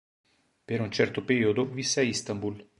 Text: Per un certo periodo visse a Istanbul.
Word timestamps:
Per 0.65 0.81
un 0.81 0.89
certo 0.89 1.23
periodo 1.23 1.63
visse 1.67 1.99
a 1.99 2.03
Istanbul. 2.03 2.67